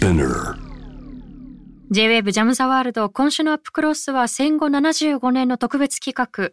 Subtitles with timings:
[0.00, 0.56] Spinner.
[1.90, 6.52] J-WAVE ジャムザワールド今週のアップクロスは戦後75年の特別企画。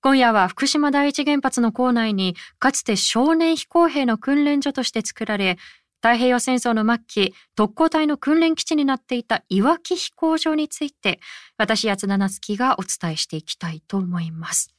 [0.00, 5.58] 今夜は福島第一原発の構内にかつて少年飛行兵の訓練所として作られ
[5.96, 11.20] 太平洋戦争の末期特攻隊の訓練基地になっていたいわき飛行場について
[11.58, 14.72] 私八田夏樹がお伝えしていきたいと思います。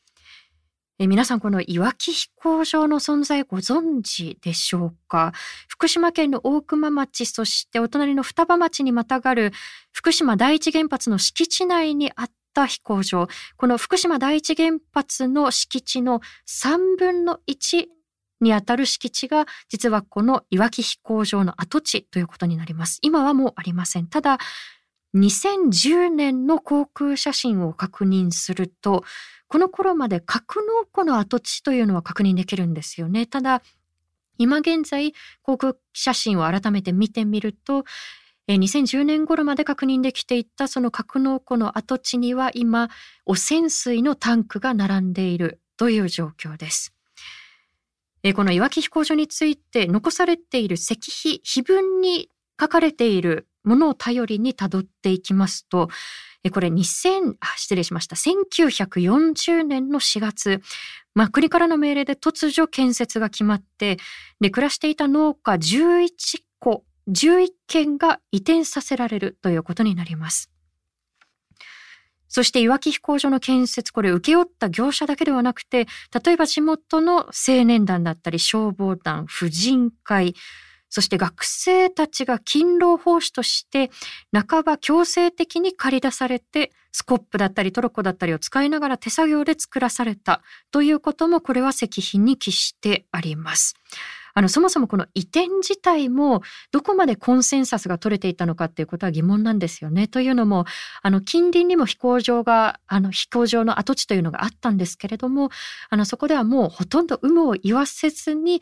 [1.03, 5.33] え皆さんこのいわき飛行場の存在ご存知でしょうか？
[5.67, 9.51] 福島県の大熊町そしてお隣の双葉町にまたがる
[9.91, 13.27] 福島第一原発の敷地内にあった飛行場。
[13.57, 17.87] この福島第一原発の敷地の3分の1
[18.39, 22.99] にあたる敷地が実はこのいわき飛行場の跡地ということになります。
[23.01, 24.07] 今はもうありません。
[24.07, 24.37] ただ
[25.15, 29.03] 2010年の航空写真を確認すると
[29.53, 33.27] この頃まで格納庫の跡地というのは確認できるんですよね。
[33.27, 33.61] ただ
[34.39, 35.13] 今現在
[35.43, 37.83] 航空写真を改めて見てみると
[38.47, 42.89] 2010年頃まで確認できていたその格納庫の跡地には今
[43.27, 46.91] 汚染水のタンクが並んでいるという状況です。
[48.33, 52.27] このいわき飛行場について残されている石碑碑文に
[52.59, 55.89] 書かれているものを頼りにたどっていきますと
[56.51, 60.61] これ2000失礼しました1940年の4月、
[61.15, 63.97] ま、国からの命令で突如建設が決まって
[64.41, 66.09] で暮らしていた農家11
[66.61, 70.49] 戸11軒が移転させられるということになります。
[72.29, 75.85] そしていわき飛行場の建設、これ請け負った業者だけではなくて、
[76.25, 80.33] 例えば地元の青年団だったり消防団、婦人会、
[80.93, 83.89] そして学生たちが勤労奉仕として、
[84.31, 93.73] 半ば強制的に借り出されて、スコップだったりトロッコだったりを使いながら手作業で作らされたということも、これは石碑に記してあります。
[94.35, 100.07] あのそもそもこの移転自体もどこまでコンセンサスが取れていたのかっていうことは疑問なんですよね。
[100.07, 100.65] というのも
[101.01, 105.49] あの近隣にも飛行場があの飛行場の跡地というのがあったんですけれども
[105.89, 108.61] あのそこではもうほとんど有無を言わせずに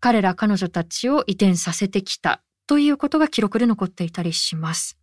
[0.00, 2.42] 彼ら彼女たちを移転させてきた。
[2.68, 4.98] ということが記録で残っていたりします。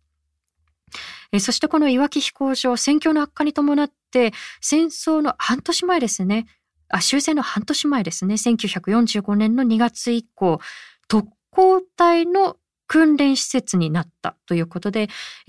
[1.40, 6.46] そしてこのいわき飛行場戦況の悪化に伴って戦争の半年前ですね。
[6.88, 8.34] あ終戦の半年前ですね。
[8.34, 10.60] 1945年の2月以降
[11.08, 12.56] 特攻隊の
[12.86, 14.36] 訓練施設になった。
[14.46, 15.08] ということで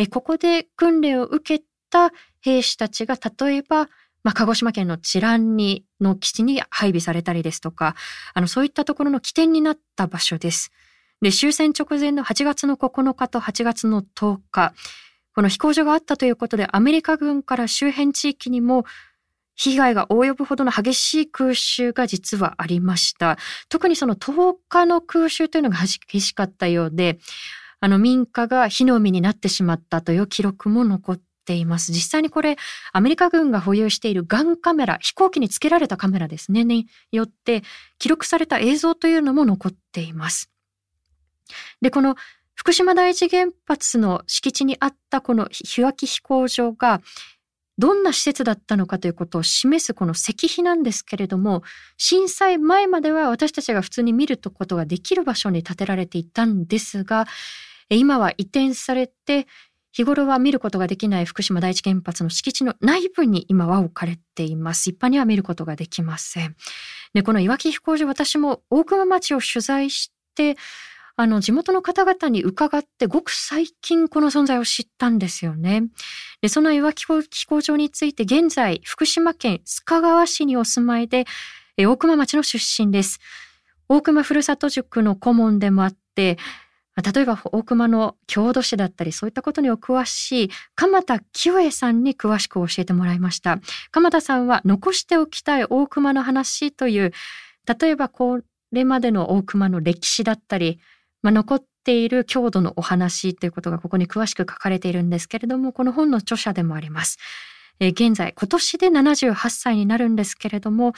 [0.10, 3.90] ここで訓練を受けた兵士たちが例えば
[4.24, 7.96] まあ、鹿児島県の治蘭にの基地に配備されたりですとか
[8.34, 10.72] あのそういったところの起点になった場所です。
[11.22, 14.74] で終戦直前の8月の9日と8月の10日
[15.34, 18.86] この飛行場があったということでアメリカ軍から周辺地域にも
[19.58, 23.38] 被害が及ぶほどの激しい空襲が実はありました。
[23.70, 27.18] 特にその10日の空襲というのが激しかったようで、
[27.80, 31.94] あの民家が火の海になってしまったという記録も残っています。
[31.94, 32.58] 実際にこれ、
[32.92, 37.64] アメリカ軍が保有しているガンカメラ、飛行機につけられたカメラですね、によって
[37.98, 40.52] 記録された映像というのも残っています。
[41.82, 42.16] で、この
[42.54, 47.02] 福島第一原発の敷地にあったこの日脇飛行場が
[47.78, 51.62] どんな施設だったのかということを示すこの石碑なんですけれども
[51.98, 57.28] 震災前までは私たちが普通に見ることができる場所に建てられていたんですが
[57.90, 59.48] 今は移転されて
[59.98, 66.56] 日頃は見ることができない福島第一原発の敷地の内部に今は置かれています一般には見ることができません
[67.16, 70.56] でこのいわき飛行場私も大熊町を取材して
[71.16, 75.86] あの地元の方々に伺ってごく最近この存在を知ったんですよね。
[76.44, 81.26] でその岩木飛行場について現在福島県須賀川市にお住まいで
[81.76, 83.20] 大熊町の出身です。
[83.90, 86.38] 大熊ふるさと塾の顧問でもあって
[87.02, 93.60] 例えば大熊の郷土史だったりそういったことにお詳しい鎌田清江さんに詳しく教えてもらいました
[93.92, 97.12] 鎌田さんは残しておきたい大熊の話という
[97.80, 98.42] 例えばこ
[98.72, 100.80] れまでの大熊の歴史だったり
[101.24, 107.18] まあ、残っている郷土のお話ということがここに詳しく書かれているんですけれどもこの本の著者でもあります。
[107.80, 110.94] 現在今年で78歳になるんですけれども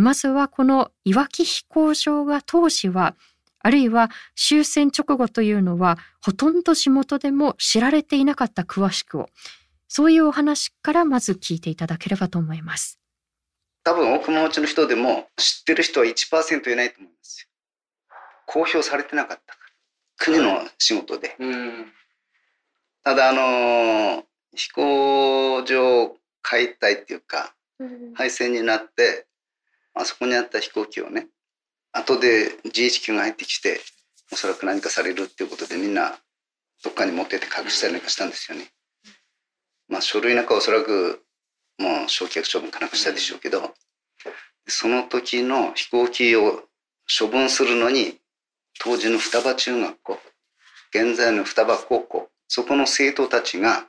[0.00, 3.16] まずはこのいわき飛行場が当時は
[3.62, 9.26] あるいは終戦直後というのはほとんど地元でも知られていなかった詳しくを。
[9.88, 12.98] そういうお話からまず聞いていただければと思います。
[13.84, 17.48] 多分大熊町の人でも知ってる人は1%いないと思いますよ。
[18.46, 19.56] 公表されてなかった
[20.16, 21.92] 国の仕事で、うん、
[23.02, 24.24] ただあの
[24.54, 29.26] 飛行場解体っていうか、うん、廃線になって
[29.94, 31.28] あそこにあった飛行機をね
[31.92, 33.80] 後で GHQ が入ってきて
[34.32, 36.18] おそらく何かされるっていうことでみんな
[36.82, 38.70] どっかに持ってって隠したりなんかしたんですよね。
[39.88, 41.22] まあ書類なんかおそらく
[41.78, 43.74] もう焼却処分かなんかしたでしょうけど、
[44.66, 46.62] その時の飛行機を
[47.18, 48.18] 処分するのに
[48.80, 50.18] 当時の双葉中学校
[50.94, 53.86] 現在の双葉高校そこの生徒たちが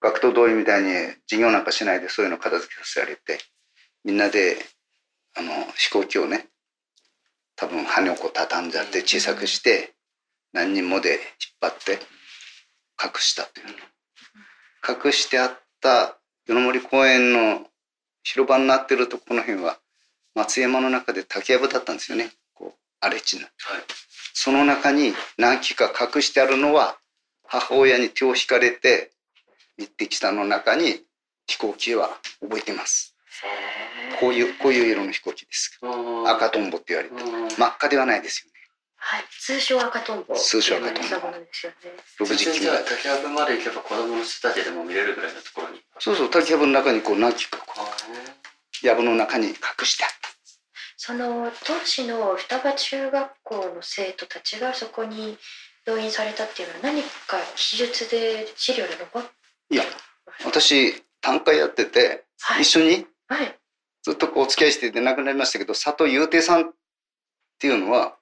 [0.00, 0.92] 学徒同意みたいに
[1.28, 3.38] 授業なんかしないでそういうの片付けさせられて
[4.04, 4.58] みんなで
[5.36, 6.46] あの飛行機をね
[7.60, 9.92] 多分羽をこう畳んじゃって小さくして
[10.54, 11.18] 何人もで引っ
[11.60, 11.92] 張って
[12.98, 13.66] 隠したという。
[15.06, 16.18] 隠してあった
[16.48, 17.66] 与野森公園の
[18.22, 19.76] 広場になってるとこの辺は
[20.34, 22.30] 松山の中で竹やぶだったんですよね。
[22.54, 23.50] こう荒れ地な、はい、
[24.32, 26.96] その中に何機か隠してあるのは
[27.44, 29.10] 母親に手を引かれて
[29.76, 31.02] 行ってきたの中に
[31.46, 32.08] 飛行機は
[32.40, 33.14] 覚えてます
[34.20, 35.80] こういうこういう色の飛行機です。
[36.26, 37.14] 赤とんぼって言われて
[37.56, 38.60] 真っ赤ではないですよね。
[39.02, 40.34] はい、通称赤とんぼ。
[40.36, 41.38] 通称赤とんぼ。
[42.18, 42.72] 六十キロ。
[42.86, 45.80] 竹やぶまで行けば子供の人たちでも見れるぐらいのところに。
[45.98, 50.30] そうそう、竹やぶの中にこう何機かこう、やぶの中に隠してあった。
[50.98, 55.38] その当時の双葉中学校の生徒たちがそこに
[55.86, 59.30] 動員されたっていうのは何か記述で資料で残って
[59.70, 59.84] いや、
[60.44, 63.06] 私短歌やってて、はい、一緒に
[64.02, 66.72] ずっとこうお付き合いしてて亡くなりましたけど佐藤雄亭さんっ
[67.58, 68.16] ていうのは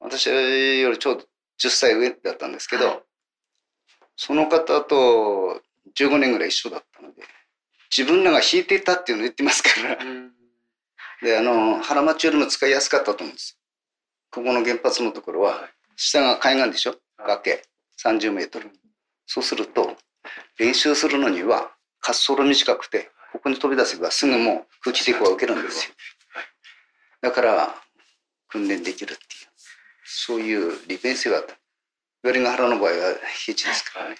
[0.00, 1.24] 私よりちょうど
[1.62, 3.02] 10歳上だったんですけど、はい、
[4.16, 5.60] その方と
[5.98, 7.22] 15年ぐらい一緒だったので
[7.96, 9.98] 自分らが弾いてたっていうのを言ってますから。
[11.22, 13.56] であの原町よりも使いやすかったと思うんです。
[14.32, 16.96] ここの原発のところは下が海岸でしょ？
[17.16, 17.62] 崖。
[18.04, 18.72] 30メートル。
[19.26, 19.96] そうすると
[20.58, 21.70] 練習するのには
[22.02, 25.94] 滑走路短くてここに飛び出せばすぐもう空気抵抗が受けるんですよ
[27.22, 27.74] だから
[28.48, 29.52] 訓練できるっていう
[30.04, 31.56] そういう利便性があった。
[32.22, 33.14] 上ヶ原の場合は
[33.44, 34.10] 平地ですからね。
[34.10, 34.18] はい。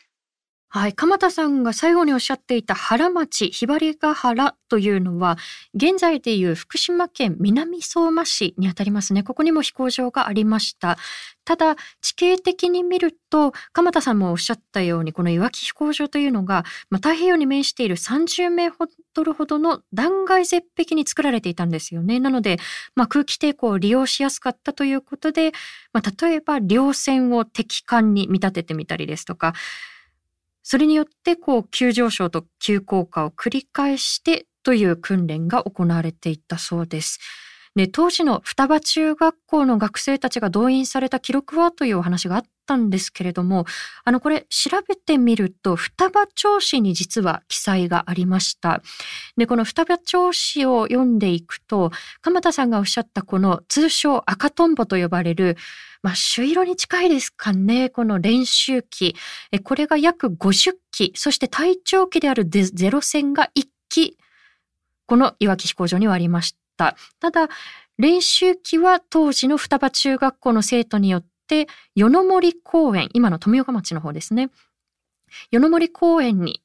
[0.75, 5.37] はい鎌田さんが最後におっしゃっていた原町、ひばりが原というのは、
[5.75, 9.23] 現在でいう福島県南相馬市にあたりますね。
[9.23, 10.97] ここにも飛行場がありました。
[11.45, 18.73] ただ、地形的に見ると、鎌田さんもおっしゃったように、この岩木飛行場というのが、まあ、太平洋に面している30メー
[19.13, 22.19] トルほどの断崖絶壁に作られていたんですよね。
[22.19, 22.57] なので、
[22.95, 25.53] まあ、空気抵抗を利用しやすかったということで、
[25.93, 29.53] まあ、例えば、稜線を敵艦に見立ててみたりですとか、
[30.63, 37.19] それによってこう急上昇と急降下を繰り返してという訓練が行われていったそうです。
[37.75, 43.65] で当時の双葉中学校の学生たちが動員された記録はというお話があったんですけれども
[44.05, 48.83] あのこれ調べてみると双葉町史に実は記載がありました
[49.37, 51.91] でこの双葉町史を読んでいくと
[52.21, 55.57] 鎌田さんがおっしゃったこの通称赤とんぼと呼ばれる
[56.03, 57.89] まあ、朱色に近いですかね。
[57.89, 59.15] この練習機。
[59.63, 64.19] これが約50機、そして隊長機であるゼロ戦が1機、
[65.07, 66.97] この岩木飛行場にはありましたた。
[67.31, 67.49] だ、
[67.99, 74.51] 練習機は当時の双葉中学校の生徒によって、与野森公園、今の富岡町の方ですね。
[75.51, 76.63] 与野森公園に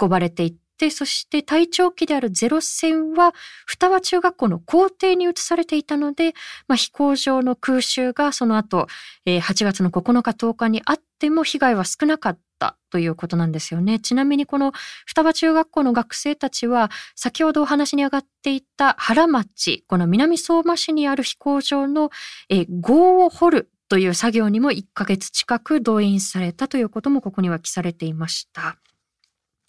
[0.00, 3.34] 運ばれていっで、そして隊長機であるゼロ戦は、
[3.66, 6.34] 双葉中学校の校庭に移されていたので、
[6.66, 8.88] まあ、飛行場の空襲がその後、
[9.24, 13.98] えー、8月の9日10日にあっても被害は少なかったたということなんですよね。
[13.98, 14.72] ちなみにこの
[15.04, 22.10] 双葉中学校の学生たちは、先ほどお話に上がっていた原町、この南相馬市にある飛行場の、
[22.48, 28.76] えー、壕を掘るという作業にも1ヶ月近く動員されたということもここには記されていました。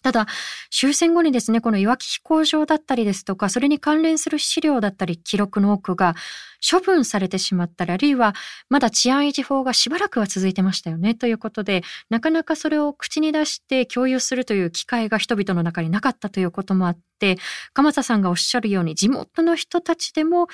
[0.04, 0.26] ただ、
[0.70, 6.14] 終戦後にですね、このいわき飛行場だったりですとか、それに関連する資料だったり記録の多くが
[6.60, 8.34] 処分されてしまったり、あるいは
[8.68, 17.38] まだ治安維持法がしばらくは続いてましたよね、ということで、なかなかそれを口に出して共有するという機会が人々の中になかったということもあって、
[17.72, 20.48] 鎌田さんがおっしゃるように、地元の人たちでも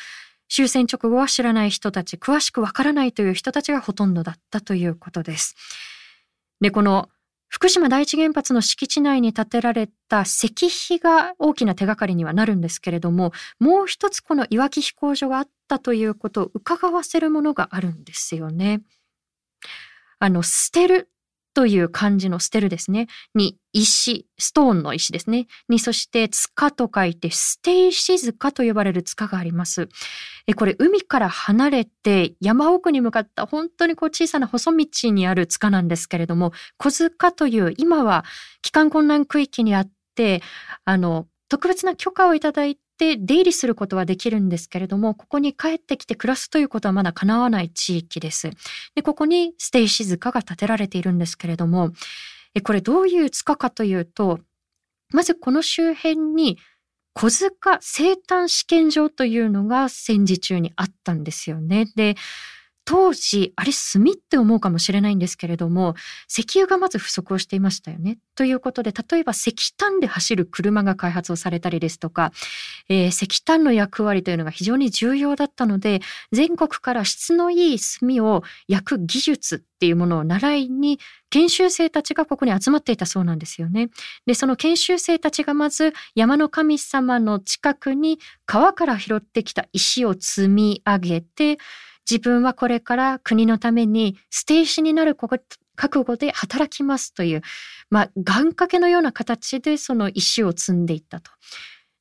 [0.49, 5.57] 終戦直後は知らない人たち、詳しくわからないという人たちがほとんどだったということです。
[6.61, 7.09] で、この
[7.51, 18.83] 福島第一原発の敷地内に建てられた石碑が大きな手がかりにはなるんですけれども、もう一つこのいわき飛行場があったということを伺わせるものがあるんですよね。
[20.21, 21.11] あの、捨てる
[21.55, 23.09] という漢字の捨てるですね。
[23.35, 25.47] に、石、ストーンの石ですね。
[25.69, 29.89] に、そして、塚と書いて、捨て石塚と呼ばれる塚があります。
[30.47, 38.25] え、これ、海から離れて、山奥に向かった本当にこう小さな細道にある塚なんですけれども、小塚という、今は
[38.63, 40.43] 帰還困難区域にあって、
[40.85, 48.51] あの、特別な許可をいただいて、って出入りすることはできるんですけれども、ここに帰ってきて暮らすということはまだ叶わない地域です。
[48.95, 51.93] で、ここにステイ静かが建てられているんですけれども、
[52.63, 54.41] これどういう塚かというと、
[55.13, 56.59] まずこの周辺に
[57.15, 61.87] 小塚生誕試験場というのが戦時中にあったんですよね。
[61.97, 62.17] で、
[62.85, 65.95] 当時、あれ炭って思うかもしれないんですけれども、
[66.29, 68.19] 石油がまず不足をしていましたよね。
[68.35, 72.33] ということで、例えば石炭で走る車が開発をされたりですとか、
[72.89, 76.01] えー、石炭の役割というのが非常に重要だったので、
[76.33, 80.99] 全国から質のいい炭を焼く技術っていうものを習いに、
[81.31, 83.91] 研修生たちがここに集まっていたそうなんですよね。
[84.27, 91.59] で、その研修生たちがまず山の神様の近くに川から拾ってきた石を積み上げて、
[92.11, 97.43] 自分はこれから国のために捨て石になる覚悟で働きますという、
[97.89, 101.31] まあ、願掛けのような形でその石を積んでいったと。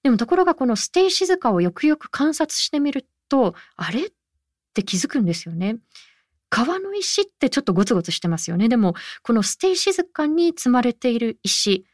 [0.04, 4.12] でもところがこの捨て石塚をよくよく観察してみると、あれっ
[4.74, 5.78] て気づくんですよね。
[6.50, 8.70] 川の石ってちょっとゴツゴツしてますよね。
[8.70, 11.86] でも、この捨て石塚に積まれている石、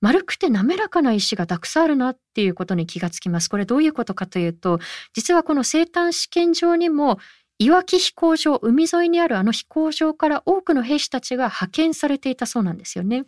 [0.00, 3.48] 丸くて滑らかな石がたくさんあるなっていうことに気がつきます。
[3.48, 4.78] これどういうことかというと、
[5.14, 7.18] 実はこの生誕試験場にも
[7.58, 13.24] 岩木飛行場、海沿いにあるあの飛行場から多くの兵士たちが派遣されていたそうなんですよね。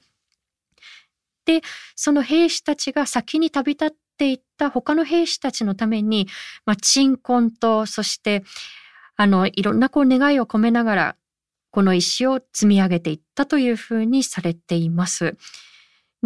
[1.45, 1.63] で、
[1.95, 6.27] その兵士たちが先に旅立っていった他の兵士たちのために、
[6.65, 8.43] まあ、鎮魂と、そして、
[9.17, 11.17] あの、いろんなこう願いを込めながら、
[11.71, 15.37] この石を積み上げていったというふうにされています。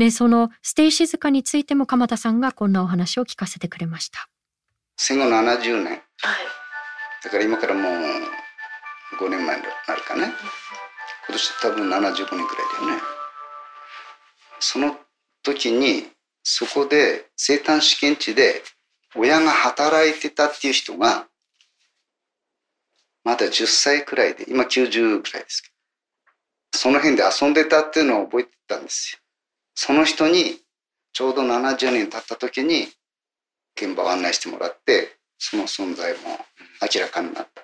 [0.00, 4.30] で、そのステイ静かについても鎌田さんがこんなお話を聞かせてくれました。
[4.96, 5.92] 戦後70年。
[5.92, 6.02] はい。
[7.22, 7.92] だから今からもう
[9.18, 10.32] 5年前になるかね。
[11.28, 12.46] 今年多分75年くらい
[12.86, 13.02] だよね。
[14.58, 14.96] その
[15.42, 16.08] 時に
[16.42, 18.62] そこで生誕試験地で
[19.14, 21.26] 親が働いてたっていう人が
[23.22, 25.68] まだ10歳くらいで今90くらいですけ
[26.72, 29.19] どその辺で遊んでたっていうのを覚えてたんですよ。
[29.74, 30.60] その人に
[31.12, 32.88] ちょうど70年経った時に
[33.76, 36.38] 現場を案内してもらってその存在も
[36.82, 37.62] 明らかになった。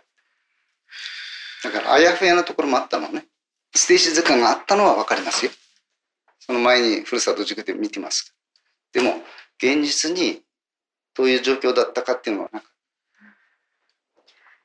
[1.68, 3.26] だからあやふやなところもあったのね。
[3.74, 5.52] ステージ図鑑があったのは分かりますよ。
[6.38, 8.34] その前にふるさと塾で見てます。
[8.92, 9.14] でも
[9.58, 10.42] 現実に
[11.14, 12.68] どういう状況だったかっていうのはなんか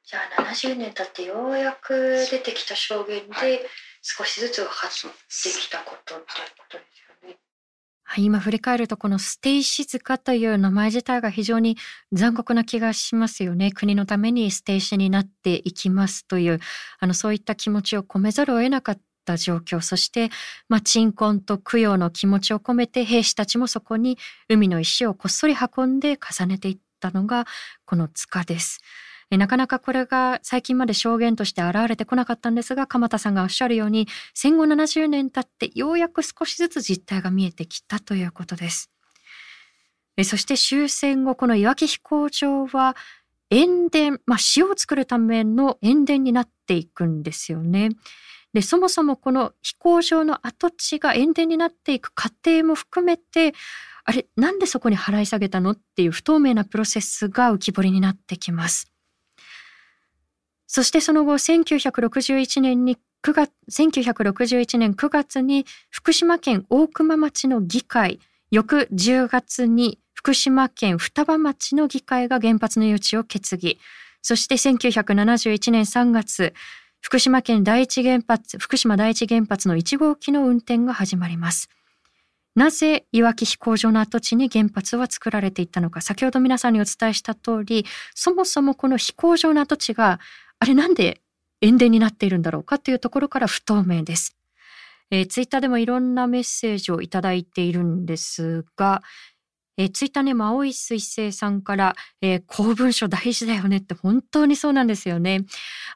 [0.05, 3.65] じゃあ70年経ってようやく出てきた証言で
[4.01, 6.25] 少しずつ分かってきたことって
[6.57, 7.00] ことです
[8.18, 11.77] 今振り返るとこのステイ静かという名前自体が非常に
[12.12, 13.72] 残酷な気がしますよね。
[13.72, 16.60] 国のためにステイシになっていきますという、
[17.00, 20.30] あのそういった気持ちを込めざるを得なかった状況、そして、
[20.68, 24.18] まあ、鎮魂と供養の気持ちを込めて兵士たちもそこに
[24.50, 27.46] 海の石をこっそり運んで重ねていったのが
[27.86, 28.80] この塚です。
[29.38, 38.91] なかなかこれが最近まで証言として現れてこなかったんですが、鎌田さんがおっしゃるように、戦後70年経ってようやく少しずつ実態が見えてきたということです。
[40.23, 42.95] そして終戦後、この岩木飛行場は
[43.50, 47.89] 塩田、まあ、塩を作るための塩田になっていくんですよね。
[48.53, 53.53] で、そもそもこの飛行場の跡地が塩田になっていく過程も含めて、
[54.03, 58.90] あれ、なんでそこに払い下げたのっていう不透明なプロセスが浮き彫りになってきます。
[60.74, 73.80] そしてその後1961年に9月1961年9月に福島県大熊町の議会翌10月に福島県双葉町の議会が原発の誘致を決議。
[74.22, 76.54] そして1971年3月
[77.01, 81.68] 福島県第一原発福島第一原発の1号機の運転が始まります。
[82.56, 86.00] なぜいわき飛行場の跡地に原発は作られていったのか。
[86.00, 87.86] 先ほど皆さんにお伝えした通り
[88.16, 90.22] そもそもこの飛行場の跡地が
[90.62, 91.22] あれなんで
[91.62, 94.38] 塩田になっているんだろうかというところから不透明です。
[95.10, 99.01] えー、ツイッターでもいろんなメッセージをいただいているんですが、
[99.77, 105.46] えー、ツイッターネーム青い彗星さんから、えー、公文書大事だよねって本当にそうなんですよね。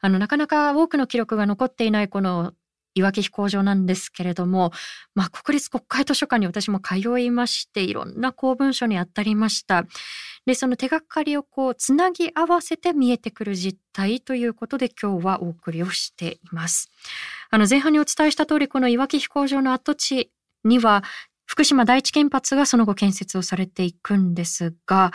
[0.02, 2.54] あの、なかなか多くの記録が残っていないこの
[2.96, 4.72] 岩木飛行場なんですけれども、
[5.14, 9.86] まあ、国立国会図書館に私も通いまして、いろんな公文書にあたりました。
[10.46, 16.90] で、その手がかりをこう、つなぎ合わせて見えてくる実態ということで今日はお送りをしています。
[17.52, 20.32] あの、前半にお伝えした通り、この岩木飛行場の跡地
[20.64, 21.04] には、
[21.46, 25.12] 福島第一原発がその後建設をされていくんですが、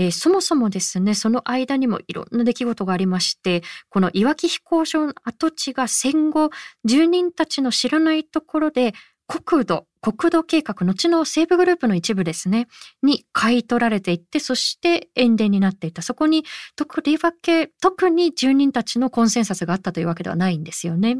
[0.00, 6.48] えー、そもそもですね、その間にもいろんな出来事がありまして、このいわき飛行場の跡地が戦後、
[6.86, 8.94] 住人たちの知らないところで
[9.26, 12.66] 国土、国土計画、後の西部グループの一部ですね、
[13.02, 16.00] に買い取られていって、そして塩田になっていた。
[16.00, 21.18] そこに特りわけ、特に住人たちのコンセンサスがあったというわけではないんですよね。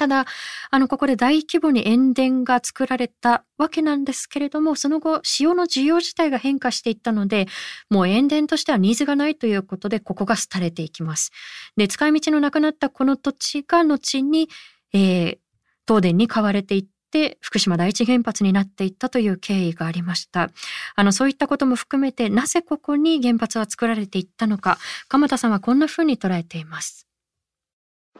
[0.00, 0.24] ただ、
[0.70, 7.48] あの、ここで大規模に塩田が作られたわけなんですけれども、その後、塩の需要自体が変化していったので、
[7.90, 11.32] もう塩田としてはニーズがないということで、ここが廃れていきます。
[11.76, 14.48] で、使い道のなくなったこの土地が後に、
[14.94, 15.38] えー、
[15.86, 20.48] 東電に買われていって、福島第一原発になっていったという経緯がありました。
[20.96, 24.78] あの、そういったことも含めて、なぜここに原発は作られていったのか、
[25.08, 27.06] 鎌田さんはこんなふうに捉えています。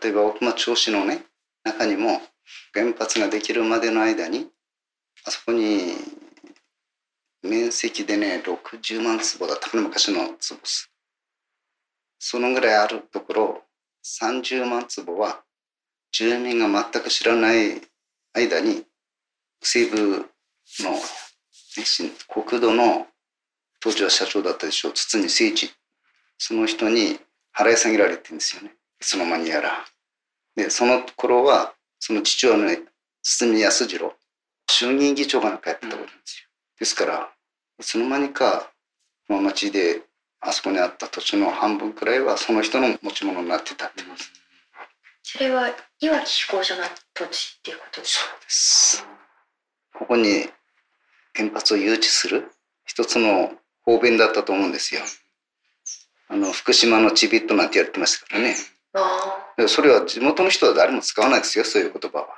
[0.03, 1.30] 例えば、大熊町市のね、
[1.65, 2.21] 中にも
[2.73, 4.49] 原発ができるまでの間に
[5.25, 5.95] あそこに
[7.43, 10.91] 面積でね60万坪だったかな昔の坪数。
[12.19, 13.63] そのぐらいあるところ
[14.05, 15.43] 30万坪は
[16.13, 17.81] 住民が全く知らない
[18.35, 18.85] 間に
[19.63, 20.27] 西部
[20.81, 20.97] の
[22.29, 23.07] 国土の
[23.81, 25.73] 当時は社長だったでしょう堤誠一。
[26.37, 27.19] その人に
[27.57, 28.71] 払い下げられてるんですよね。
[29.01, 29.85] いつの間にやら。
[30.57, 32.81] で、その頃は、その父親の、ね、
[33.23, 34.15] 堤康次郎、
[34.71, 36.49] 衆議院議長がなんかやってたことなんですよ。
[36.79, 37.31] ですから、
[37.79, 38.71] いつの間にか、
[39.29, 40.03] この町で、
[40.43, 44.33] あそこにあった土地の半分くらいはその人の持ち物になってたってことです。
[45.23, 45.69] それは
[46.01, 48.25] いわき飛行場の土地っていうことですか？
[48.25, 49.07] そうです。
[49.93, 50.49] ここに
[51.35, 52.51] 原発を誘致する
[52.87, 53.53] 一つの
[53.83, 55.03] 方便だったと思うんですよ。
[56.29, 58.57] あの、福島のちびっとなんて言われてましたからね。
[59.69, 62.29] それは地元の人は誰も使わないですよそういう言葉は。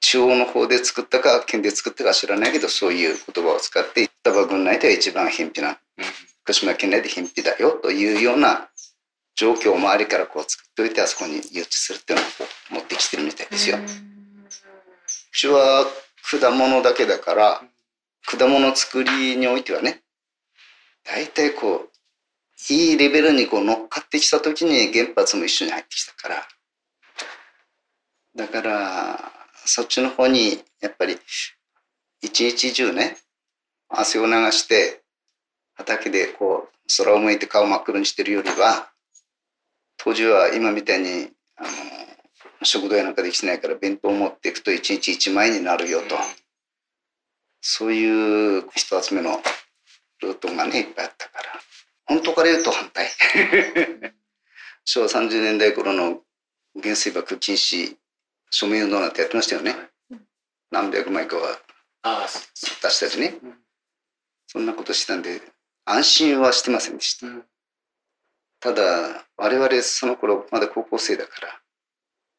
[0.00, 5.78] 中央の方で作ったか県で作ったか知らないけどそういう言葉を使って双葉郡内では一番偏僻な
[6.42, 8.68] 福島県内で偏僻だよというような
[9.34, 12.28] 状況を周りからこう作っておいてあそこに誘致するっていうのを
[12.74, 13.78] 持ってきてるみたいですよ。
[13.78, 15.86] うちは
[16.40, 17.62] 果物だけだから
[18.26, 20.02] 果物作りにおいてはね
[21.04, 21.93] 大体こう
[22.70, 26.48] いいレベルにこう乗っかってきた時に原発も一緒に入ってきたから。
[28.36, 29.32] だから、
[29.66, 31.18] そっちの方にやっぱり
[32.22, 33.18] 一日中ね、
[33.88, 35.02] 汗を流して
[35.74, 38.90] 畑でこう空を向いて顔真っ黒にしてるよりは、
[39.96, 41.68] 当時は今みたいにあの
[42.62, 46.16] 食堂やなんかできてないから弁当を持っていくと一日一枚になるよと。
[47.60, 49.40] そういう人集めの
[50.20, 51.60] ルートがね、いっぱいあったから。
[52.06, 53.10] 本当から言うと反対。
[54.84, 56.22] 昭和30年代頃の
[56.80, 57.96] 原水爆禁止
[58.50, 59.76] 署名運動なんてやってましたよね。
[60.70, 61.58] 何百枚かは
[62.04, 63.38] 出したしね。
[64.46, 65.40] そんなことしたんで、
[65.84, 67.26] 安心はしてませんでした。
[68.60, 71.60] ただ、我々その頃まだ高校生だから、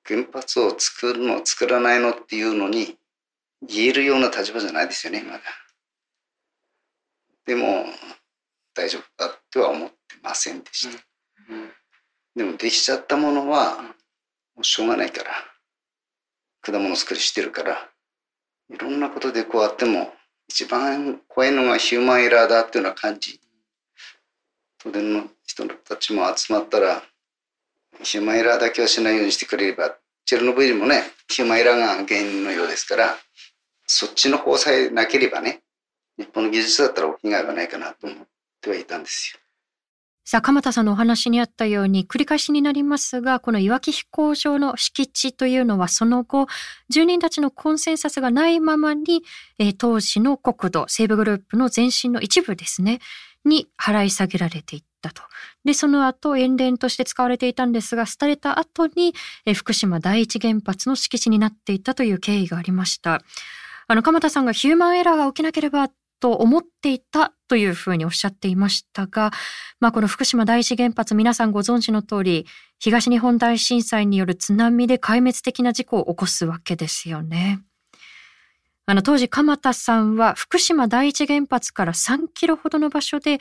[0.06, 2.97] 原発を作るの、作らないのっていうのに
[3.62, 5.41] 言えるような立場じゃないですよね、まだ。
[7.45, 7.86] でも、
[8.73, 11.03] 大丈夫だっては思ってませんでした、
[12.35, 13.81] でもできちゃったものは
[14.55, 15.31] もうしょうがないから
[16.61, 17.89] 果物作りしてるから
[18.69, 20.13] いろんなことでこうあっても
[20.49, 23.39] 一番怖いのがヒューマンエラーだっていうような感じ。
[24.79, 27.01] 東電の人たちも集まったら
[28.03, 33.15] ヒューマンエラーだけはしないようにしてくれればチェルノブイリもねヒューマンエラーが原因のようですから
[33.87, 35.61] そっちの方さえなければね
[36.17, 38.17] 日本の技術だったら被害はないかなと思っ
[38.61, 39.44] てはいたんですよ。
[40.27, 46.47] さあ、鎌田さんのお話にあったように、繰り返しになりますが、このいわき飛行場の敷地というのは、その後、
[46.89, 49.21] 住人たちのコンセンサスがないままに、
[49.59, 53.01] えー、当時の国土、西部グループの前身の一部ですね、
[53.45, 55.21] に払い下げられていったと。
[55.63, 59.13] で、その後、塩田として使われていたんですが、廃れた後に、
[59.45, 63.21] えー、福島第一原発の敷地になっていたという経緯がありました。
[63.88, 65.91] あの、鎌田さんがヒューマンエラーが起きなければ
[66.25, 69.29] と思っていたというふうにおっしゃっていましたが、
[69.79, 72.47] まあ、この福島第一原発皆さんご存知の通り
[72.79, 76.45] 東日本大震災による津波で壊滅的な事故を起こす。
[76.45, 77.09] わけです。
[77.09, 77.61] よね。
[78.87, 83.39] あの当時鎌田さんは福島第一原発から3キロほどの場所で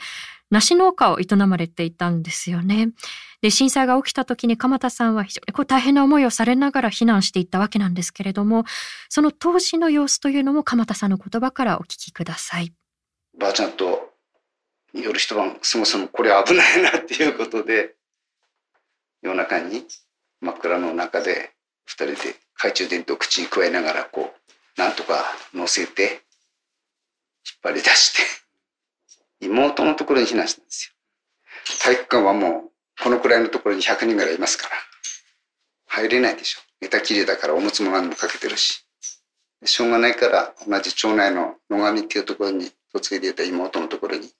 [0.49, 2.89] 梨農家を営まれていたんですよね。
[3.41, 8.63] で震災が起きた時に鎌田さんは非常にこう大変な思いをされながら避難していったわけなんですけれども
[9.07, 12.73] その当時の様子というのも鎌田さんの言葉からお聞きください。
[13.37, 14.13] ばあちゃんと
[14.93, 17.95] 夜一晩そもそもこれ危ないなっていうことで
[19.21, 19.85] 夜中に
[20.41, 21.51] 真っ暗の中で
[21.87, 22.15] 2人で
[22.55, 26.19] 懐中電灯を口に加えながらこうなんとか乗せて、引っ
[27.63, 28.13] 張り出し
[29.39, 30.95] て、妹のところに避難したんですよ。
[31.83, 34.75] 体育館はもう、このくらいのところに100人ぐらいいますから、
[35.87, 36.61] 入れないでしょ。
[36.81, 38.85] 寝たきりだからおむつも何もかけてるし。
[39.63, 44.31] しょうがないから同じ町内の野上っていうところに嫁いでいた妹のところに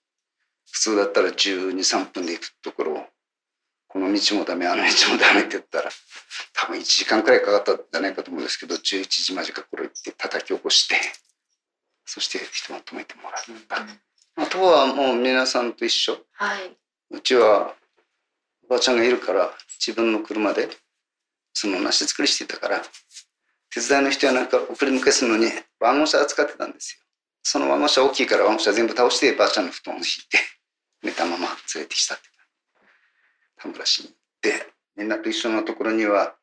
[0.71, 3.06] 普通だったら12、3分で行くところを
[3.95, 5.89] この道もダメあの道もダメって言ったら
[6.53, 10.95] 多分1時間くらいかかったんじゃないかと思うんですけど11時間近く頃行って叩き起こして
[12.03, 16.75] そして人が止めてもらった、うん、あとはもう皆さんと一緒、はい、
[17.10, 17.73] うちは
[18.65, 20.67] おばあちゃんがいるから自分の車で
[21.53, 22.81] その梨作りしてたから
[23.73, 25.45] 手伝いの人はなんか送り迎えするのに
[25.79, 27.05] ワゴン車扱ってたんですよ。
[27.43, 30.39] そのワゴン車大きいからワゴン車全部倒してばあちゃんの布団を敷いて
[31.01, 32.35] 寝たまま連れてきたって
[33.65, 36.36] 田村市に行ってみんなと一緒のところには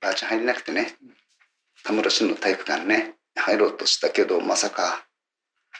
[0.00, 0.96] ばあちゃん入れなくてね
[1.84, 5.06] 田村市の体育館ね入ろうとしたけどまさか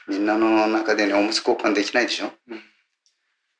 [0.07, 2.61] みんなの中でねおむつ交換できないでしょ、うん、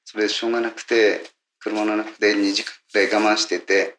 [0.06, 1.24] それでしょうがなくて
[1.60, 3.98] 車の中で2時間くらい我慢してて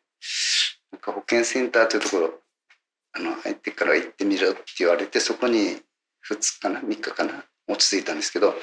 [0.93, 2.31] なんか保健センターというところ
[3.13, 5.77] あの入ってから行ってみろって言われてそこに
[6.31, 8.55] 2日かな3日かな落ち着いたんですけど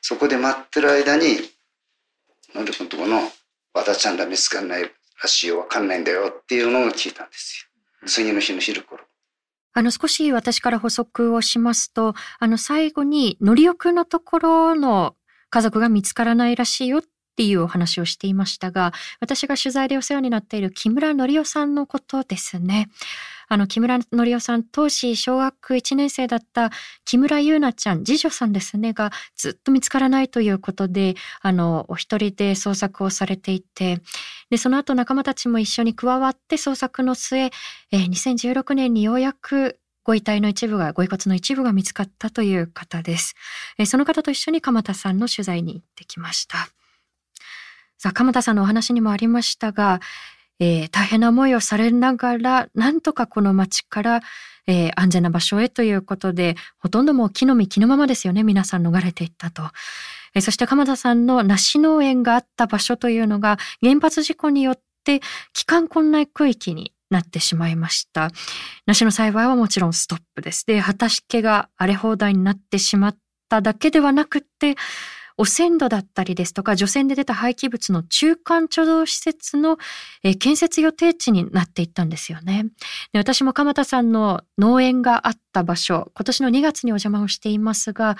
[0.00, 1.38] そこで待ってる間に
[2.54, 3.20] のりくんとこの
[3.74, 5.60] 和田ちゃんら見つかんないらしいよ。
[5.60, 7.68] わかんないんだよっていうのを聞いたんです
[8.02, 8.08] よ。
[8.08, 9.04] 次の日の昼頃。
[9.72, 15.14] あの少し私から補足をしますとあの最後にのりおくんのところの
[15.48, 17.02] 家族が見つからないらしいよっ
[17.40, 22.90] ていうお話をしていましたが私が取材でお世話になっている木村則夫さんのことですね。
[23.48, 26.70] あの、木村則夫さん、当時小学1年生だった
[27.04, 34.00] 木村優奈ちゃん、次女さんですね、がずっと見つからないということで、あの、お一人で捜索をされていて、
[34.50, 43.34] で、その後仲間たちも一緒に加わって捜索の末、えー、2016年にようやくご遺体の一部が、ご遺骨の一部が見つかったという方です。
[43.78, 46.68] えー、その方と一緒に鎌田さんの取材に行ってきました。
[48.00, 50.00] さあ、鎌田さんのお話にもありましたが、
[50.58, 54.20] えー、大変な思いをされながら、なんとかこの町から、
[54.66, 59.64] えー、安全な場所へということで、ほとんどもう木の実木のままですよね、皆さん逃れていったと。
[60.34, 65.20] えー、そして鎌田さんの梨農園があった場所というのが、原発事故によって
[65.52, 68.30] 帰還困難区域になってしまいました。
[68.86, 70.64] 梨の栽培はもちろんストップです。
[70.64, 73.16] で、畑が荒れ放題になってしまっ
[73.50, 74.76] ただけではなくて、
[75.40, 79.78] 汚染土だったりですとか除染で出た廃棄物の中間貯蔵施設の、
[80.22, 82.66] えー、建設予定地になっていったんですよね
[83.14, 88.18] で私も鎌田さんの農園があった場所今年の2月にお邪魔をしていますが、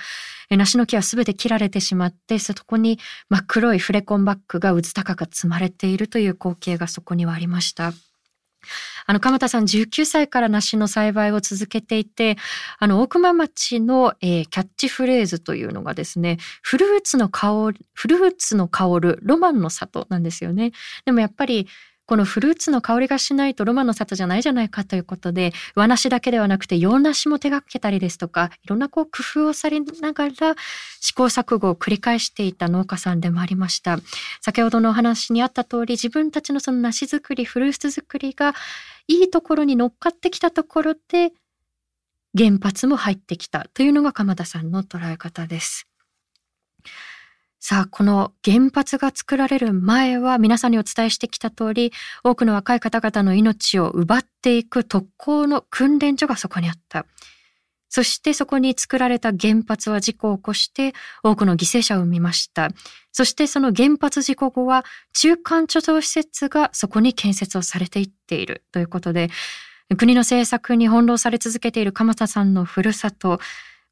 [0.48, 7.92] えー、梨の木は全て切られてしまってそこに真っ黒いフレコンバッグがうず高く積まれているという光景がそこにはありました。
[9.06, 12.36] あの、鎌田さん19歳から梨の栽培を続けていて、
[12.78, 20.72] あの、大熊町の、えー、キャッチフレーズというのがですね、フルーツの香る、フルーツの香るロマンの里なんですよね。
[21.04, 21.66] でもやっぱり
[22.10, 30.56] このフルーツの香りがしないとロマンの里じゃないじゃないかということで和梨だけではなくて洋梨も手がけたりですとかいろんなこう工夫をされながら
[31.00, 34.00] 試行錯誤を繰り返していた農家さんでもありました
[34.40, 38.56] 先ほどのお話にあった通り自分たちのその梨作りフルーツ作りが
[39.06, 41.30] いいところに乗っかってきたところで
[42.36, 45.89] 原発も入ってきたというのが鎌田さんの捉え方です。
[47.62, 51.92] さあ、この原発が作られる前は皆さんにお伝えしてきた通り、
[52.24, 57.04] 多くの若い方々の命を奪っていく特攻の訓練所がそこにあった。
[57.90, 62.70] そしてそこに作られた原発は事故を起こして多くの犠牲者を生みました。
[63.12, 69.28] そしてその原発事故後は中間貯蔵施設がそこに建設をされていっているということで、
[69.98, 73.38] 国の政策に翻弄され続けている鎌田さんのふるさと、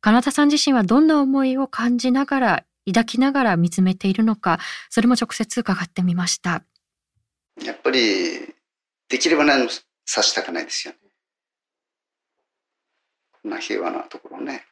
[0.01, 4.59] 鎌田さん自身はどんな思いを感じながら抱きながら見つめているのか
[4.91, 6.65] それも直接伺ってみました。
[7.63, 8.55] やっぱり
[9.09, 9.71] できれば何も
[10.05, 10.99] さしたくないですよね。
[13.43, 14.65] こんな平和なところね。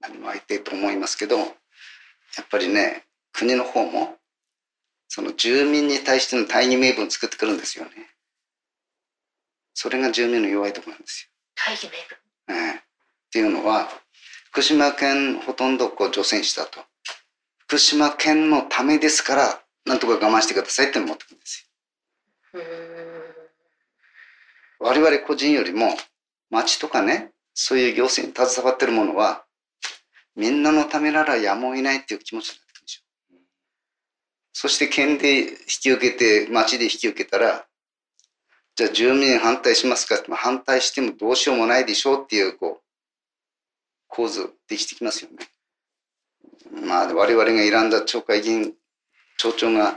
[0.00, 1.44] 何も相手と思いますけどや
[2.42, 4.16] っぱりね国の方も
[5.08, 7.90] その住民に対しての大義名分を作ってくるんですよね。
[9.74, 11.30] それが住民の弱いところなんですよ。
[11.54, 11.84] 大義
[12.48, 12.82] 名分、ね、
[13.26, 13.88] っていうのは
[14.50, 16.80] 福島県ほとんどこう除染したと
[17.66, 21.70] 福島県のためですからなんとか我慢してくださいって思ってくるんです
[22.52, 22.60] よ。
[24.80, 25.96] 我々個人よりも
[26.50, 29.44] 町とかねそういう行政に携わってるものは
[30.36, 33.02] みんなのためならやむを得ないっていう気持ちになってくるんですよ。
[34.52, 37.66] そして県で引き受けて町で引き受けたら
[38.76, 42.84] じゃあ住民反対しますかって反対してもどうしようもないでしょうっていうこう
[44.08, 45.38] 構図できてきますよね。
[46.82, 48.74] まあ、我々が選んだ町会議員、
[49.38, 49.96] 町長が引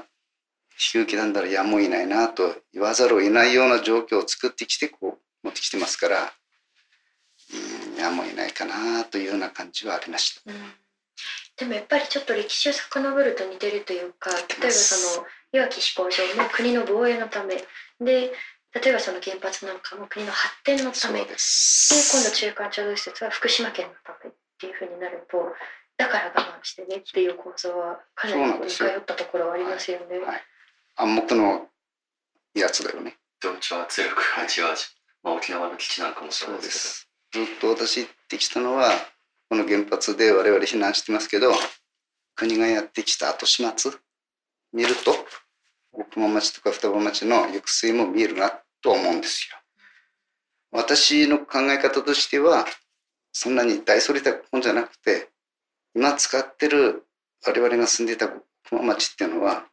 [0.77, 6.33] き受けたんだらやむを得ないなと言わざるを得ないような状況を作ってきて、こう、持ってきてますから、
[7.53, 10.51] うんやむを得ないかなというような感じはありました。
[10.51, 10.73] うん。
[11.57, 17.55] でもやっぱりちょっと歴史を遡ると似てるというか例えばそのいわき飛行場も国の防衛のため。
[17.99, 18.31] で
[18.73, 21.21] 例えばその原発なんかも国の発展のため。
[21.21, 25.37] で今度中間貯蔵施設は福島県のためっていうふうになると
[25.97, 30.19] だから我慢してねっていう構造はかなり似通ったところはありますよね。
[30.19, 30.43] はい、
[30.95, 31.67] 暗黙の
[32.53, 33.17] やつだよね。
[33.41, 34.75] 同調圧力が違う。
[34.75, 38.91] し、まあ、沖縄の基地なんかもそうですずっと私言ってきたのは
[39.49, 41.51] この原発で我々避難してますけど
[42.35, 43.91] 国がやってきた後始末？
[44.73, 45.13] 見ると？
[45.91, 49.57] 大熊町とか双葉町の行く末も見えるなと思うんですよ。
[50.71, 52.65] 私の考え方としては
[53.31, 55.29] そんなに大それたもんじゃなくて
[55.97, 57.07] 今使ってる
[57.43, 58.31] 我々が住んでいた大
[58.69, 59.65] 熊町っていうのは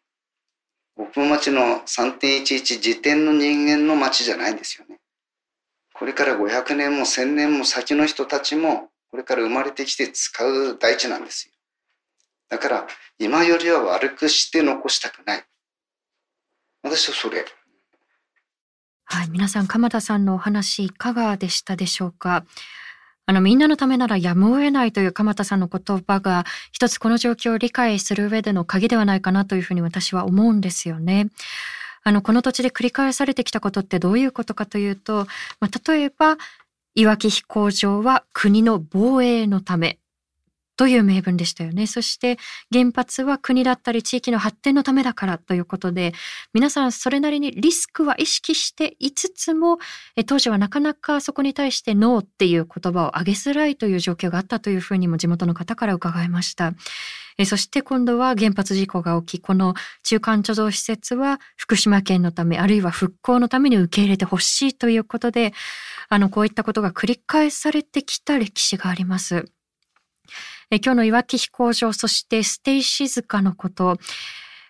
[0.96, 5.00] 大熊町の3.11時点の人間の町じゃないんですよね。
[5.92, 11.52] これから500年も1000年も先の人たちもこれから生まれてきて使う大地なんですよ。
[12.48, 12.86] だから
[13.18, 15.44] 今よりは悪くして残したくない。
[16.82, 17.44] 私はそれ。
[19.04, 22.46] はい、皆さん鎌田さんのお話いかがでしたでしょうか？
[23.26, 31.28] あのみんなのためならやむを得ないという鎌田さんの言葉が一つこの状況を理解する上での鍵ではないかなというふうに私は思うんですよね。
[32.02, 35.26] あのこの土地で繰り返されてきたことってどういうことかというと、
[35.58, 36.36] まあ、例えば
[36.94, 39.98] いわき飛行場は国の防衛のため
[40.76, 41.86] という名分でしたよね。
[41.86, 42.38] そして
[42.72, 46.12] 原発は国だったり地域の発展のためだからということで、
[46.52, 49.78] 皆さんそれなりにリスクは意識していつつも、
[50.26, 56.72] 当時はなかなかそこに対してノーっていう言葉を上げづらいという状況があったというふうにも地元の方から伺いました。
[57.46, 65.52] そして今度は原発事故が起き、この中間貯蔵施設は福島県のため、あるいは復興のために受け入れてほしいということで、
[66.08, 69.46] あの、こういったことが繰り返されてきた歴史があります。
[70.70, 73.98] え今日のいわき飛行場、そしてステイ静かのこと、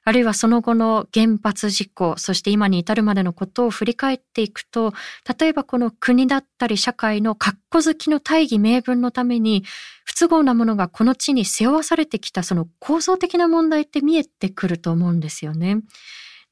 [0.06, 4.92] あるいはその後の原発事故、そして今に至るまでのことを振り返っていくと、
[5.38, 9.64] 例えばこの国だったり社会の格好好きの大義名分のために、
[10.04, 15.80] 不都合なものがこの地に背負わされてきたその構造的な問題って見えてくると思うんですよね。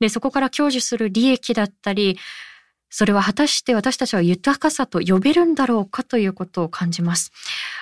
[0.00, 2.18] で、そこから享受する利益だったり、
[2.94, 7.32] それは果たして私たちは豊かさと呼べるんだろうかということを感じます。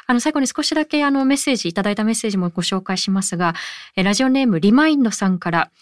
[0.06, 3.54] あの、最後に少しだけあのメッセージ、いただいたメッセージもご紹介しますが、
[3.96, 5.72] ラジオネームリマインドさんから、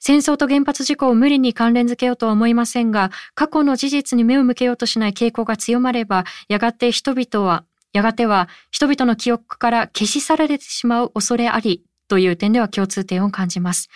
[0.00, 13.90] 戦争と原発事故を無理に関連づけようとは思いませんが、過去の事実に目を向けようとしない傾向が強まれば、やがて人々は、やがては人々の記憶から消し去られてしまう恐れありという点では共通点を感じます。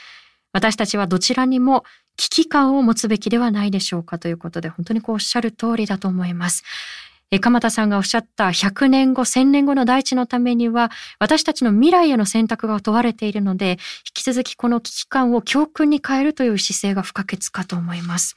[0.52, 1.84] 私たちはどちらにも
[2.16, 6.64] 危機感を持つべきではないでしょうかということで、本当にこうおっしゃる通りだと思います。
[7.32, 13.76] え鎌田さんがおっしゃった100年後、1000年後の大地のためには、私たちの未来への選択が問われているので、引
[14.14, 18.36] き続きこの危機感を教訓に変えるという姿勢が不可欠かと思います。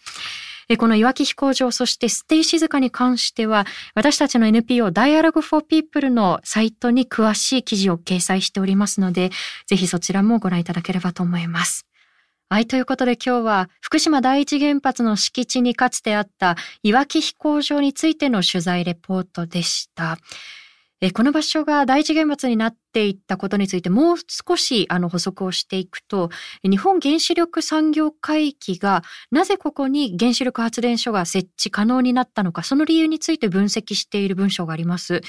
[0.77, 9.31] このいわき飛行場、そしてステイ静かに関しては、私たちの NPO Dialogue for People のサイトに詳しい記事を掲載しておりますので、
[9.67, 11.87] ぜひそちらもご覧いただければと思います。
[12.49, 20.17] はい、ということで今日は福島第一原発の敷地にかつてあったいわき飛行場についての取材レポートでした。
[21.05, 26.29] えこの場所が第一原発になっていったことについてもう少しあの補足をしていくと
[26.63, 35.19] 日本原子力産業会議がなぜここに原子力発電所が設置可能になったのかその理由について分析している文章があります。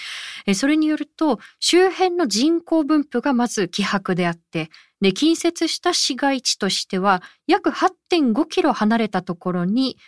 [0.46, 4.70] えそれによると周辺の人口分布がまず希薄であって
[5.04, 9.98] で、近接した市街地としては、約8.5キロ離れたところに、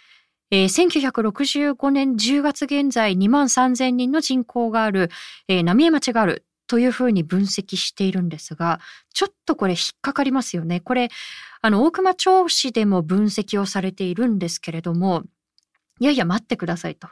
[0.51, 5.11] えー、1965年10月現在2万3000人の人口がある、
[5.49, 8.81] えー、浪江町があるというふうに分析しているんですが、
[9.13, 10.81] ちょっとこれ引っかかりますよね。
[10.81, 11.11] これ、
[11.61, 15.25] あの、大熊町市でも分析をされているんですけれども、
[16.01, 17.09] いやいや待ってくださいと。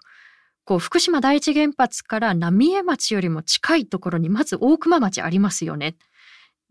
[0.64, 5.96] こう、福島第一原発から浪江町よりも近いところにまず大熊町ありますよね。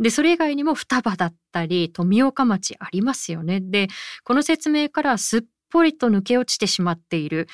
[0.03, 3.61] で、それ以外にも双葉だったり、富岡町ありますよね。
[3.61, 3.87] で、
[4.25, 7.47] この説明からすっぽりと抜け落ちてしまっている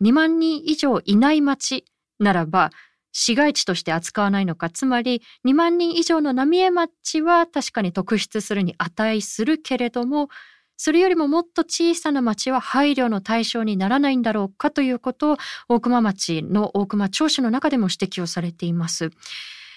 [0.00, 1.84] 2万人以上いない町
[2.20, 2.70] ならば、
[3.10, 10.28] 市街地として扱わないのか、つまり2万人以上の浪江町は確かに特筆するに値するけれども、
[10.76, 15.36] それよりももっと小さな町は配慮の対象にならないんだろうかということを
[15.68, 19.10] 大熊町の大熊町市の中でも指摘をされています。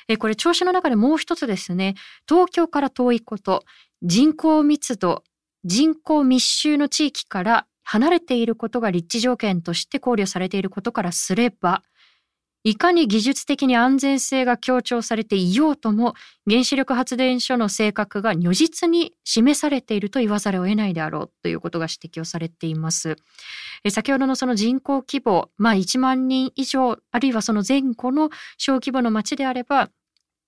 [0.10, 1.94] えこれ調子の中でもう一つですね、
[2.28, 3.64] 東京から遠いこと、
[4.02, 5.24] 人口密度、
[5.64, 11.84] 人口密集の地域から離れていることが立地条件として考慮されていることからすれば、
[12.66, 16.14] いかに技術的に安全性が強調されていようとも
[16.50, 23.16] 原子力発電所の性格が如実に示されていると言わざるを得ないであろうということが指摘をされています。
[23.86, 29.90] え先ほどのその人口規模、まあ1万人以上あるいはその前後の小規模の町であれば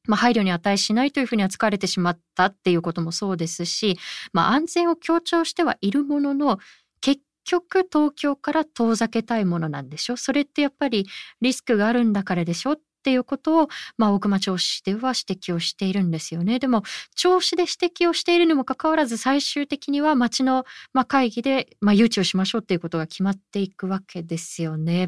[0.08, 3.98] まあ、配慮に値しないというふうに扱われてしまったっていうこともそうですし、
[4.34, 6.60] まあ、安全を強調してはいるものの
[7.02, 11.08] 結局東京から遠ざけたいものなんでしょそれってやっぱり
[11.42, 16.60] リスクがあるんだからでしょっていうことを、まあ、大熊町市では指摘をしているんですよね。
[16.60, 16.84] でも、
[17.16, 25.08] 町市で指摘をしているにもかかわらず、最終的には町の、まあ、会議で、まあ、誘致をしましょうっていうことが決まっていくわけですよね。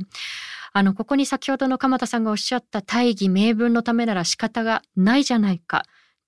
[0.76, 5.84] あの、ここに先ほどの鎌田さんがおっしゃった大義名分のためなら仕方がないじゃないか。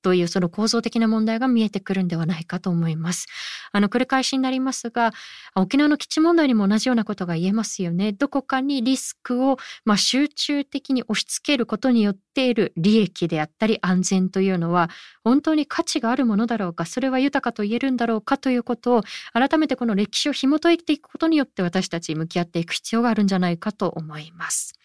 [0.05, 3.25] というその構造的な問題が見えてくるんではないかと思います。
[3.71, 5.13] あの繰り返しになりますが
[5.55, 8.11] 沖縄の基地問題にも同じようなことが言えますよね。
[8.11, 14.91] どこかにリスクを、まあ、集中的に押し付けることによっている利益であったり安全というのは
[15.23, 19.01] 本当に価値があるものだろうかそれは豊かと言えるんだろうかということを
[19.33, 24.75] 改めてこの歴史を紐解いていくことによって私たち向き合っていく必要があるんじゃないかと思います。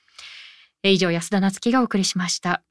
[0.82, 2.62] 以上安田夏樹がお送りしました。